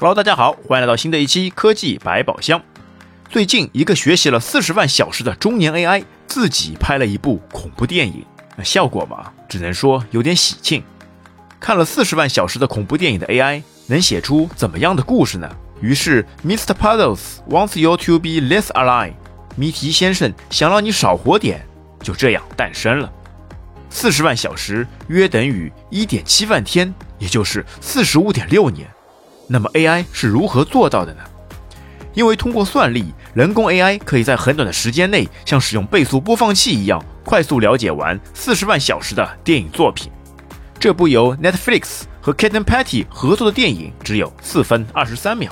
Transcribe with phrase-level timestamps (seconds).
[0.00, 2.62] Hello，大家好，欢迎来到新的一期科技百宝箱。
[3.28, 8.24] 最近，一个学习了四十万小时的中年 AI 自己拍了一部恐怖电影，
[8.54, 10.84] 那效果嘛，只能说有点喜庆。
[11.58, 15.50] 看了四十万小时的恐怖电影的 AI 能写出怎么样的故事呢？
[15.80, 16.72] 于是，Mr.
[16.72, 17.18] Puzzles
[17.50, 19.14] wants you to be less alive，
[19.56, 21.66] 谜题先生想让你少活点，
[22.04, 23.12] 就这样诞生了。
[23.90, 28.88] 四十万小时约等于一点七万天，也就是四十五点六年。
[29.48, 31.20] 那么 AI 是如何做到的呢？
[32.14, 40.10] 因为通过算力，人工 AI 可以在很短的时间内，像使用倍速播放器一样，快速了解完四十万小时的电影作品。
[40.78, 45.50] 这部由 Netflix 和 Katen Patty 合作的电影只有四分二十三秒，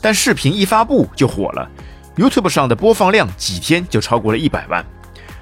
[0.00, 1.68] 但视频一发布就火了
[2.16, 4.84] ，YouTube 上的播放量几天就超过了一百万，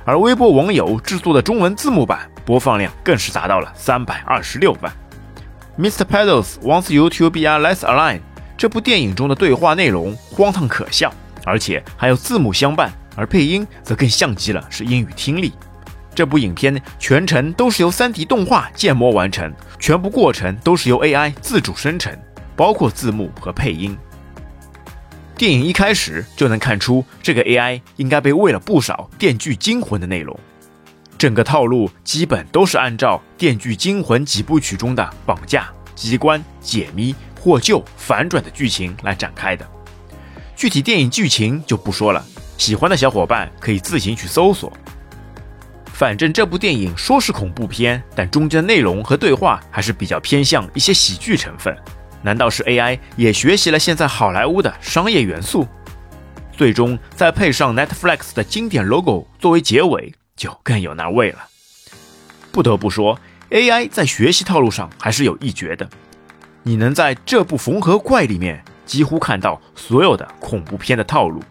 [0.04, 4.92] 而微博网友制作的中文字幕版播放量更是达到了三百二十六万。
[5.76, 6.04] Mr.
[6.04, 8.20] Pedals wants you to be a less alive。
[8.56, 11.12] 这部电影中的对话内容荒唐可笑，
[11.44, 15.52] 而且还有字幕相伴，而配音则更像极了是英语听力。
[16.14, 22.16] 这部影片全程都是由 3D 动画建模完成，全部过程都是由 AI 自主生成，
[22.54, 23.98] 包括字幕和配音。
[25.36, 30.38] 电影一开始就能看出，这个 AI 应该被喂了不少《电锯惊魂》的内容。
[31.16, 39.66] 整个套路基本都是按照《电锯惊魂》几部曲中的绑架、机关、解谜、获救、反转的剧情来展开的。
[40.56, 42.24] 具体电影剧情就不说了，
[42.58, 44.72] 喜欢的小伙伴可以自行去搜索。
[45.92, 51.76] 反正这部电影说是恐怖片，但中间的内容和对话还是比较偏向一些喜剧成分。
[52.22, 55.66] 难道是 AI 也学习了现在好莱坞的商业元素？
[56.56, 60.12] 最终再配上 Netflix 的经典 logo 作为结尾。
[60.36, 61.46] 就更有那味了。
[62.52, 63.18] 不得不说
[63.50, 65.88] ，AI 在学习套路上还是有一绝的。
[66.62, 71.42] 你能在这部《缝合怪》里面几乎看到所有的恐怖片的套路。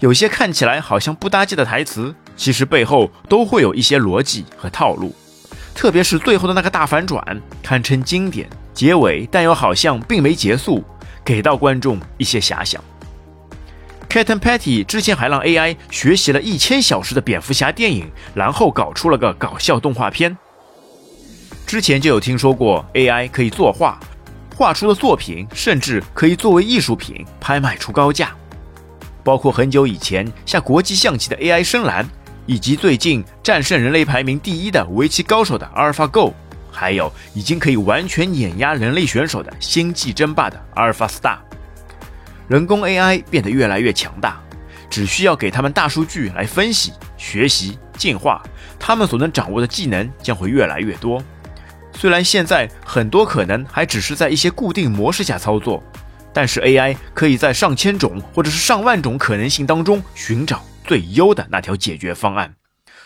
[0.00, 5.14] 有些看起来好像不搭界的台词，其实背后都会有一些逻辑和套路。
[5.74, 8.48] 特别是最后的那个大反转，堪称经典。
[8.72, 10.82] 结尾但又好像并没结束，
[11.24, 12.82] 给到观众一些遐想。
[14.14, 20.38] Katen Patty 之前还让 AI 学习了一千小时的蝙蝠侠电影，然后搞出了个搞笑动画片。
[21.66, 23.98] 之前就有听说过 AI 可以作画，
[24.54, 28.32] 画出的作品甚至可以作为艺术品拍卖出高价。
[29.24, 32.08] 包括很久以前下国际象棋的 AI 深蓝，
[32.46, 36.32] 以及最近战胜人类排名第一的围棋高手的阿尔法 Go，
[36.70, 41.38] 还有已经可以完全碾压人类选手的星际争霸的阿尔法 Star。
[42.48, 44.40] 人工 AI 变得越来越强大，
[44.90, 48.42] 只需要给他们大数据来分析、学习、进化，
[48.78, 51.22] 他们所能掌握的技能将会越来越多。
[51.96, 55.82] 虽然现在很多可能还只是在一些固定模式下操作，
[56.32, 62.54] 但是 AI 可以在上千种或者是上万种可能性当中寻找最优的那条解决方案。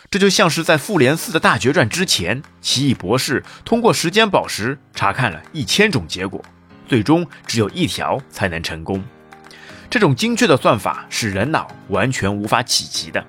[0.09, 6.43] 这就像是在复联四的大决战之前，奇异博士通过时间宝石查看了一千种结果，
[6.87, 9.03] 最终只有一条才能成功。
[9.89, 13.23] 这种精确的算法是人脑完全无法企及的。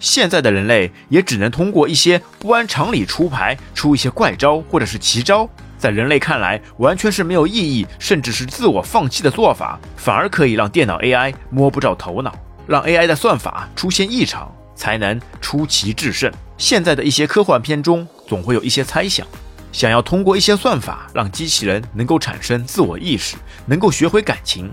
[0.00, 12.34] 现在的人类也只能通过一些不按常理出牌、出一些怪招或者是奇招，在人类看来完全是没有意义，甚至是自我放弃的做法，反而可以让电脑 AI 摸不着头脑，
[12.66, 16.32] 让 AI 的算法出现异常，才能出奇制胜。
[16.56, 19.24] 现在的一些科幻片中总会有一些猜想，
[19.72, 23.36] 想要通过一些算法让机器人能够产生自我意识，
[23.66, 24.70] 能够学会感情。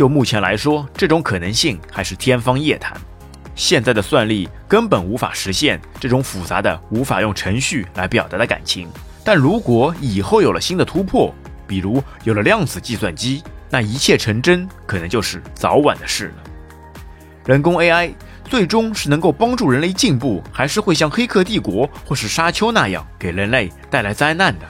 [0.00, 2.98] 就目前来说，这种可能性还是天方夜谭。
[3.54, 8.88] 现在的算力根本无法实现这种复杂的、无法用程序来表达的感情。
[9.22, 11.34] 但如果以后有了新的突破，
[11.66, 16.50] 比如有了量子计算机，那一切成真可能就是早晚的事了。
[17.44, 24.66] 人工 AI 最终是能够帮助人类进步，还是会像《黑客帝国》或是《沙丘》那样给人类带来灾难的？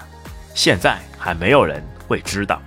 [0.56, 2.60] 现在还没有人会知道。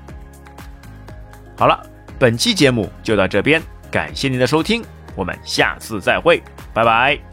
[1.58, 1.90] 好了。
[2.24, 3.62] 本期节目就到这边，
[3.92, 4.82] 感谢您的收听，
[5.14, 6.42] 我们下次再会，
[6.74, 7.33] 拜拜。